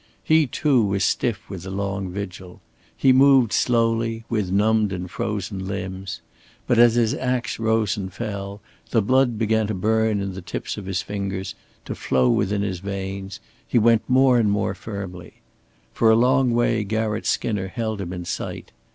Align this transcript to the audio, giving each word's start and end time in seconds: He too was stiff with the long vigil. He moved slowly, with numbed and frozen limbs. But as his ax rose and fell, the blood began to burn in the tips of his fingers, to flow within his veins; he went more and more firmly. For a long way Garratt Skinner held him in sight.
He 0.23 0.47
too 0.47 0.83
was 0.83 1.03
stiff 1.05 1.47
with 1.47 1.61
the 1.61 1.69
long 1.69 2.09
vigil. 2.11 2.59
He 2.97 3.13
moved 3.13 3.53
slowly, 3.53 4.23
with 4.29 4.51
numbed 4.51 4.91
and 4.91 5.11
frozen 5.11 5.67
limbs. 5.67 6.21
But 6.65 6.79
as 6.79 6.95
his 6.95 7.13
ax 7.13 7.59
rose 7.59 7.95
and 7.97 8.11
fell, 8.11 8.61
the 8.89 9.03
blood 9.03 9.37
began 9.37 9.67
to 9.67 9.75
burn 9.75 10.19
in 10.19 10.33
the 10.33 10.41
tips 10.41 10.75
of 10.75 10.87
his 10.87 11.03
fingers, 11.03 11.53
to 11.85 11.93
flow 11.93 12.31
within 12.31 12.63
his 12.63 12.79
veins; 12.79 13.39
he 13.67 13.77
went 13.77 14.01
more 14.09 14.39
and 14.39 14.49
more 14.49 14.73
firmly. 14.73 15.33
For 15.93 16.09
a 16.09 16.15
long 16.15 16.49
way 16.49 16.83
Garratt 16.83 17.27
Skinner 17.27 17.67
held 17.67 18.01
him 18.01 18.11
in 18.11 18.25
sight. 18.25 18.71